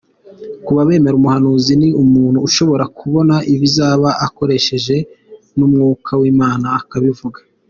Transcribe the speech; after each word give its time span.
Ku 0.65 0.71
babemera 0.77 1.17
umuhanuzi 1.17 1.73
ni 1.81 1.89
umuntu 2.03 2.39
ushobora 2.47 2.85
kubona 2.97 3.35
ibizaba 3.53 4.09
akoreshejwe 4.25 4.97
n’umwuka 5.57 6.11
w’Imana 6.19 6.67
akabivuga. 6.81 7.39